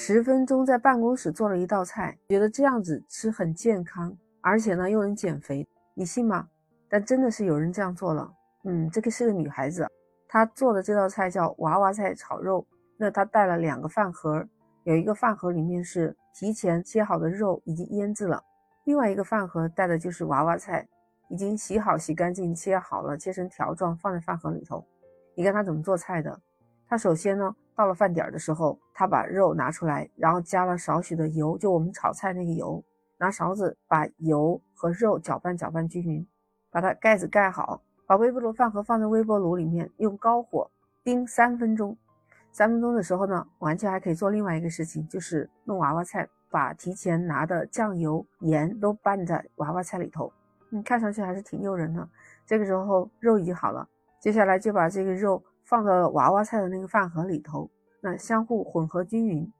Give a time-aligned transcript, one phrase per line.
[0.00, 6.48] 十分钟在办公室做了一道菜，觉得这样子吃很健康，而且呢又能减肥，你信吗？
[6.88, 8.32] 但真的是有人这样做了。
[8.62, 9.88] 嗯，这个是个女孩子，
[10.28, 12.64] 她做的这道菜叫娃娃菜炒肉。
[12.96, 14.46] 那她带了两个饭盒，
[14.84, 18.40] 有一个饭盒里面是提前切好的肉，已经腌制了；
[18.84, 20.86] 另外一个饭盒带的就是娃娃菜，
[21.28, 24.86] 已经洗好、洗干净、切好了，切成条状放在饭盒里头。
[25.34, 26.40] 你看她怎么做菜的？
[26.88, 32.82] 他首先呢，到了饭点的时候，他把肉拿出来，然后加了少许的油，就我们炒菜那个油，
[33.18, 36.26] 拿勺子把油和肉搅拌搅拌均匀，
[36.70, 40.70] 把它盖子盖好，把微波炉饭盒放在微波炉里面，用高火
[41.04, 41.96] 叮三分钟。
[42.50, 50.32] 三分钟的时候呢，完全还可以做另外一个事情，就是弄娃娃菜，把提前拿的酱油、盐都拌在娃娃菜里头，
[50.70, 52.08] 嗯，看上去还是挺诱人的。
[52.46, 53.86] 这个时候肉已经好了，
[54.18, 59.52] 接下来就把这个肉放到了娃娃菜的那个饭盒里头，那相互混合均匀。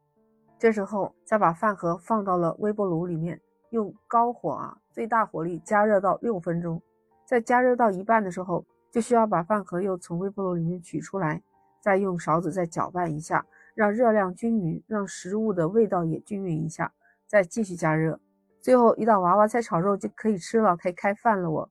[0.58, 3.38] 这时候再把饭盒放到了微波炉里面，
[3.68, 6.80] 用高火啊，最大火力加热到六分钟。
[7.26, 11.42] 在加热到一半的时候，就需要把饭盒又从微波炉里面取出来。
[11.82, 16.90] 再用勺子再搅拌一下，让热量均匀，让食物的味道也均匀一下，
[17.26, 18.18] 再继续加热，
[18.62, 21.50] 最后一道娃娃菜炒肉就可以吃了，可以开饭了。
[21.50, 21.70] 我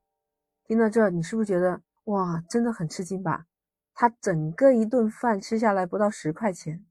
[0.63, 3.45] 听到这，你是不是觉得哇，真的很吃惊吧？
[3.99, 6.85] 他整个一顿饭吃下来不到十块钱，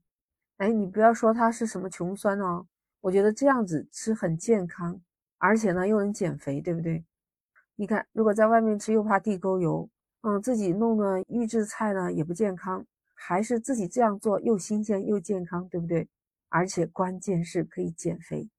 [0.57, 2.67] 哎，你不要说他是什么穷酸哦，
[2.99, 4.99] 我觉得这样子吃很健康，
[5.37, 7.05] 而且呢又能减肥，对不对？
[7.77, 9.89] 你看，如果在外面吃又怕地沟油，
[10.23, 12.85] 嗯，自己弄的预制菜呢也不健康。
[13.19, 16.09] 还是自己这样做又新鲜又健康，对不对？
[16.49, 18.49] 而且关键是可以减肥，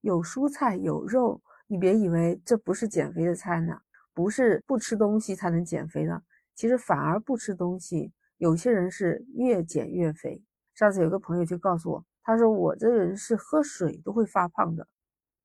[0.00, 3.80] 有蔬菜有肉，你别以为这不是减肥的菜呢，
[4.12, 6.24] 不是不吃东西才能减肥的。
[6.58, 10.42] 其实反而不吃东西，有些人是越减越肥。
[10.74, 14.84] 上次有个朋友就告诉我，他说我这人是喝水都会发胖的。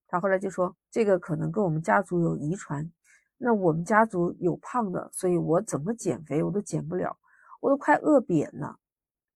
[0.07, 2.91] 他后来就说这个可能跟我们家族有遗传，
[3.37, 7.15] 那我们家族有胖的，所以我怎么减肥我都减不了。
[7.61, 8.79] 我都快饿扁了，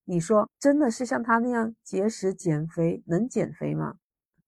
[0.04, 3.94] 你说真的是像他那样节食减肥能减肥吗？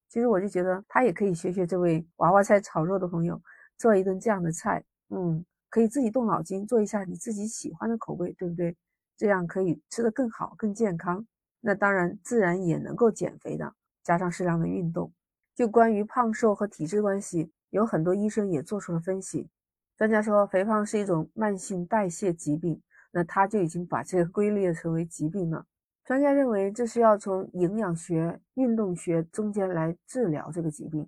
[0.09, 3.41] 其实我就觉得他也可以学学这位娃娃菜炒肉的朋友，
[3.77, 8.77] 做一顿这样的菜，嗯，可以自己动脑筋做一下你自己喜欢的口味，对不对？
[9.17, 11.25] 这样可以吃得更好、更健康。
[11.59, 13.73] 那当然自然也能够减肥的，
[14.03, 15.11] 加上适量的运动。
[15.55, 19.49] 就关于胖瘦和体质关系，有很多医生也做出了分析。
[19.97, 22.79] 专家说，肥胖是一种慢性代谢疾病。
[23.13, 25.65] 那他就已经把这个归类成为疾病了。
[26.05, 31.05] 专家认为这是要从营养学、运动学中间来治疗这个疾病。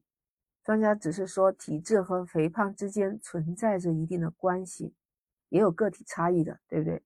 [0.63, 4.93] 专家只是说体质和肥胖之间存在着一定的关系，
[5.49, 7.01] 也有个体差异的，对不对？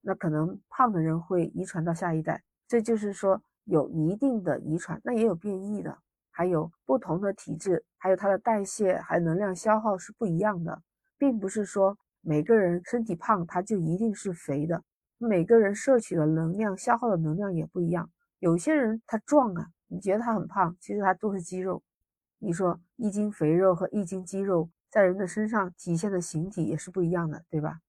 [0.00, 5.00] 那可能胖的人会遗传到下一代，这就是说有一定的遗传。
[5.04, 5.98] 那也有变异的，
[6.30, 10.82] 还有不同的体质，还有它的代谢还有能量消耗是不一样的，
[11.18, 11.96] 并不是说。
[12.26, 14.82] 每个人身体胖，他就一定是肥的。
[15.18, 18.10] 每个人摄取的能量、消耗的能量也不一样。
[18.38, 21.82] 有些人他壮啊，你觉得他很胖，其实他都是肌肉。
[22.44, 27.80] 你说一斤肥肉和一斤肌肉在人的身上体现的形体也是不一样的，对吧？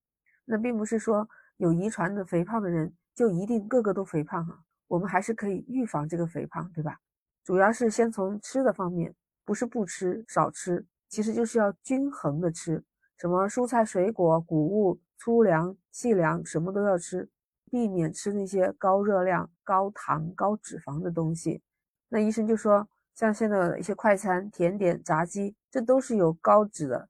[0.46, 1.28] 那并不是说
[1.58, 4.60] 有遗传的肥胖的人就一定个个都肥胖啊。
[4.88, 6.98] 我们还是可以预防这个肥胖，对吧？
[7.44, 9.14] 主要是先从吃的方面，
[9.44, 12.82] 不是不吃、少吃，其实就是要均衡的吃。
[13.18, 17.30] 什么蔬菜、水果、谷物、粗粮、细粮，什么都要吃，
[17.70, 21.62] 避免吃那些高热量、高糖、高脂肪的东西。
[22.08, 27.08] 那医生就说，像现在的一些快餐、甜点、炸鸡，这都是有高脂的。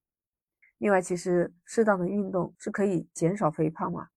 [0.77, 4.07] 另外，其实适当的运动是可以减少肥胖嘛。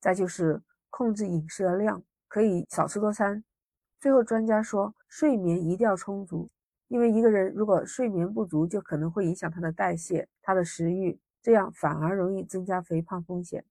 [0.00, 3.44] 再就是控制饮食的量，可以少吃多餐。
[4.00, 6.50] 最后，专家说，睡眠一定要充足。
[6.88, 13.64] 因为一个人如果睡眠不足，就可能会影响他的代谢、他的食欲，这样反而容易增加肥胖风险。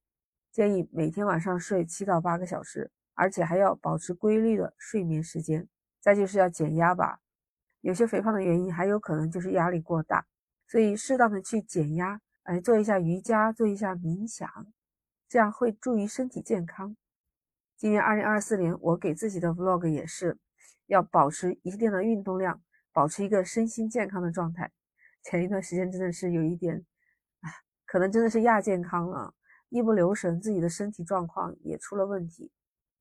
[0.52, 5.68] 建议每天晚上睡七到八个小时，而且还要保持规律的睡眠时间。
[6.00, 7.20] 再就是要减压吧，
[7.82, 10.26] 有些肥胖的原因还有可能就是压力过大，
[10.68, 14.50] 所以适当的去减压，哎，做一下瑜伽，做一下冥想，
[15.28, 16.96] 这样会助于身体健康。
[17.78, 20.38] 今年二零二四年，我给自己的 vlog 也是
[20.88, 22.62] 要保持一定的运动量。
[22.92, 24.72] 保持一个身心健康的状态。
[25.24, 26.84] 前一段时间真的是有一点，
[27.42, 27.50] 哎，
[27.86, 29.34] 可能真的是亚健康了，
[29.70, 32.52] 一不留神自己的身体状况也出了问题，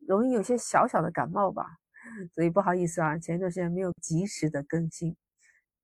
[0.06, 1.78] 容易有些小小的感冒吧。
[2.32, 5.16] 所以不好意思啊，前一段时间没有及时的更新，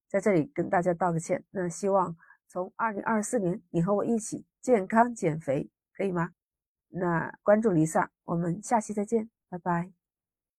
[0.09, 1.45] 在这里跟大家道个歉。
[1.51, 2.17] 那希望
[2.49, 6.31] 从二零二四年你和我一起健康减肥，可以吗？
[6.89, 10.04] 那关注 Lisa，我们下期再见，拜拜。